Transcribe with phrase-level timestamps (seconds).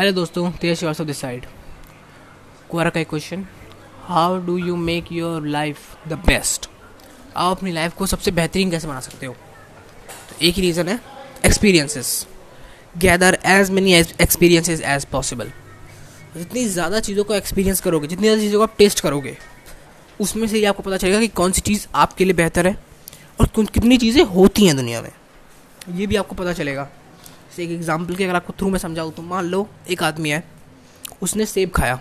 [0.00, 1.44] Hello दोस्तों, Tej Srivastava this side
[2.70, 3.44] Quora का एक question
[4.02, 6.68] how do you make your life the best
[7.36, 9.32] आप अपनी लाइफ को सबसे बेहतरीन कैसे बना सकते हो?
[9.32, 10.98] तो एक ही रीज़न है
[11.46, 12.26] experiences
[12.98, 15.50] gather as many experiences as possible
[16.36, 19.36] जितनी ज़्यादा चीज़ों को एक्सपीरियंस करोगे, जितनी ज़्यादा चीज़ों को आप टेस्ट करोगे,
[20.20, 22.76] उसमें से ही आपको पता चलेगा कि कौन सी चीज़ आपके लिए बेहतर है
[23.40, 25.12] और कितनी चीज़ें होती हैं दुनिया में।
[25.90, 26.88] ये भी आपको पता चलेगा।
[27.50, 30.42] जैसे एक एग्ज़ाम्पल के अगर आपको थ्रू में समझाऊँ तो मान लो एक आदमी है,
[31.22, 31.94] उसने सेब खाया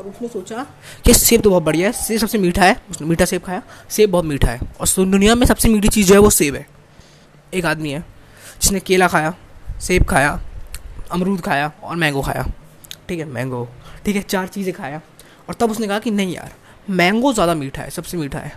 [0.00, 0.66] और उसने सोचा
[1.04, 4.10] कि सेब तो बहुत बढ़िया है, सेब सबसे मीठा है, उसने मीठा सेब खाया, सेब
[4.10, 6.66] बहुत मीठा है और दुनिया में सबसे मीठी चीज़ जो है वो सेब है।
[7.54, 8.04] एक आदमी है
[8.60, 9.34] जिसने केला खाया,
[9.80, 10.40] सेब खाया,
[11.12, 12.46] अमरूद खाया और मैंगो खाया।
[13.08, 13.68] ठीक है मैंगो
[14.04, 15.00] ठीक है, चार चीज़ें खाया
[15.48, 16.52] और तब उसने कहा कि नहीं यार
[16.88, 18.52] मैंगो ज़्यादा मीठा है, सबसे मीठा है।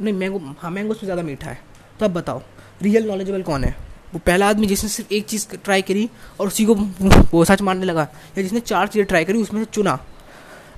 [0.00, 1.58] नहीं मैंगो हाँ मैंगो से ज़्यादा मीठा है।
[2.00, 2.42] तब बताओ
[2.82, 3.74] रियल नॉलेजेबल कौन है?
[4.12, 6.08] वो पहला आदमी जिसने सिर्फ़ एक चीज़ ट्राई करी
[6.40, 8.02] और उसी को वो सच मानने लगा,
[8.38, 9.98] या जिसने चार चीज़ें ट्राई करी, उसमें से चुना।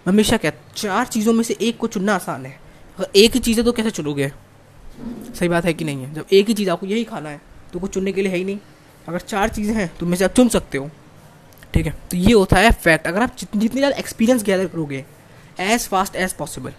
[0.07, 2.59] हमेशा क्या, चार चीज़ों में से एक को चुनना आसान है।
[2.99, 4.31] अगर एक ही चीज़ है तो कैसे चुनोगे?
[5.35, 6.13] सही बात है कि नहीं है?
[6.15, 7.41] जब एक ही चीज़ आपको यही खाना है
[7.73, 8.59] तो कुछ चुनने के लिए है ही नहीं।
[9.09, 10.91] अगर चार चीज़ें हैं तो में से आप चुन सकते हो।
[11.75, 11.95] ठीक है?
[12.11, 15.05] तो ये होता है फैक्ट अगर आप जितनी ज़्यादा एक्सपीरियंस गैदर करोगे
[15.61, 16.73] एज फास्ट एज पॉसिबल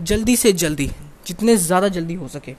[0.00, 0.90] जल्दी से जल्दी,
[1.26, 2.52] जितने ज़्यादा जल्दी हो सके,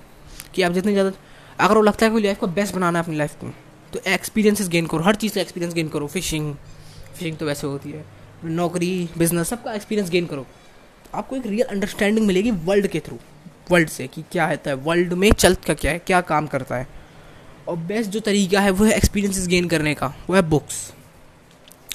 [0.54, 1.12] कि आप जितने ज़्यादा
[1.60, 3.54] अगर वो लगता है कि लाइफ को बेस्ट बनाना है अपनी लाइफ को
[3.94, 6.54] तो एक्सपीरियंसेस गेन करो। हर चीज़ का एक्सपीरियंस गेन करो। फिशिंग
[7.16, 8.06] फिशिंग तो वैसे होती है।
[8.46, 13.18] नौकरी बिज़नेस सबका एक्सपीरियंस गेन करो। तो आपको एक रियल अंडरस्टैंडिंग मिलेगी वर्ल्ड के थ्रू
[13.72, 16.76] वर्ल्ड से कि क्या होता है वर्ल्ड में चल का क्या है, क्या काम करता
[16.76, 16.88] है।
[17.68, 20.94] और बेस्ट जो तरीका है, वो है एक्सपीरियंसेस गेन करने का। वो है बुक्स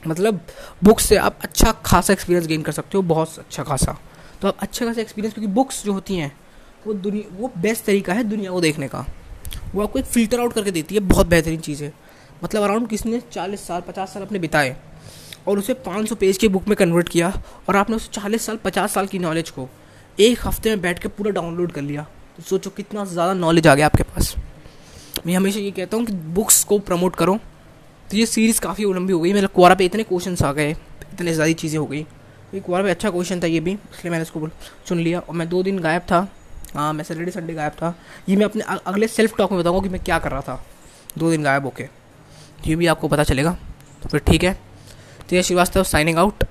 [0.07, 0.41] मतलब
[0.85, 3.97] बुक्स से आप अच्छा खासा एक्सपीरियंस गेन कर सकते हो, बहुत अच्छा खासा।
[4.41, 6.33] तो आप अच्छा खासा एक्सपीरियंस क्योंकि बुक्स जो होती हैं,
[6.87, 9.07] वो दुनिया, वो बेस्ट तरीका है दुनिया को देखने का।
[9.75, 11.93] वो आपको एक फ़िल्टर आउट करके देती है, बहुत बेहतरीन चीज़ है।
[12.45, 14.77] मतलब अराउंड किसी ने चालीस साल, पचास साल अपने बिताए
[15.49, 17.33] और उसे पाँच सौ पेज के बुक में कन्वर्ट किया
[17.69, 19.69] और आपने उसे चालीस साल, पचास साल की नॉलेज को
[20.19, 23.75] एक हफ़्ते में बैठ के पूरा डाउनलोड कर लिया। तो सोचो कितना ज़्यादा नॉलेज आ
[23.75, 24.35] गया आपके पास।
[25.27, 27.39] मैं हमेशा ये कहता हूँ कि बुक्स को प्रमोट करो।
[28.11, 30.71] तो ये सीरीज़ काफ़ी लंबी हो गई मतलब कुआरा पे इतने क्वेश्चन आ गए,
[31.13, 34.23] इतने ज़्यादा चीज़ें हो गई। तो कुआरा पे अच्छा क्वेश्चन था ये भी, इसलिए मैंने
[34.23, 34.49] इसको
[34.89, 36.27] सुन लिया। और मैं दो दिन गायब था।
[36.75, 37.95] हाँ मैं सैटरडे संडे गायब था।
[38.29, 40.65] ये मैं अपने अगले सेल्फ टॉक में बताऊँगा कि मैं क्या कर रहा था।
[41.19, 41.89] दो दिन गायब होके।
[42.67, 43.57] ये भी आपको पता चलेगा।
[44.03, 44.59] तो फिर ठीक है।
[45.29, 46.45] तेज श्रीवास्तव साइनिंग आउट